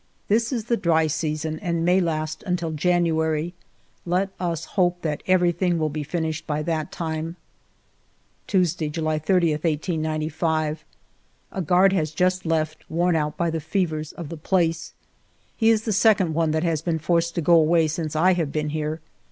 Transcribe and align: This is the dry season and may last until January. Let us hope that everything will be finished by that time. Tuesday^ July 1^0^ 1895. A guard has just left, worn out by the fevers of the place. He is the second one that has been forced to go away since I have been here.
This 0.29 0.51
is 0.51 0.65
the 0.65 0.77
dry 0.77 1.05
season 1.05 1.59
and 1.59 1.85
may 1.85 1.99
last 2.01 2.41
until 2.47 2.71
January. 2.71 3.53
Let 4.03 4.29
us 4.39 4.65
hope 4.73 5.03
that 5.03 5.21
everything 5.27 5.77
will 5.77 5.89
be 5.91 6.01
finished 6.01 6.47
by 6.47 6.63
that 6.63 6.91
time. 6.91 7.35
Tuesday^ 8.47 8.91
July 8.91 9.19
1^0^ 9.19 9.27
1895. 9.63 10.83
A 11.51 11.61
guard 11.61 11.93
has 11.93 12.09
just 12.09 12.47
left, 12.47 12.83
worn 12.89 13.15
out 13.15 13.37
by 13.37 13.51
the 13.51 13.61
fevers 13.61 14.11
of 14.13 14.29
the 14.29 14.37
place. 14.37 14.93
He 15.55 15.69
is 15.69 15.83
the 15.83 15.93
second 15.93 16.33
one 16.33 16.49
that 16.49 16.63
has 16.63 16.81
been 16.81 16.97
forced 16.97 17.35
to 17.35 17.41
go 17.41 17.53
away 17.53 17.87
since 17.87 18.15
I 18.15 18.33
have 18.33 18.51
been 18.51 18.69
here. 18.69 19.01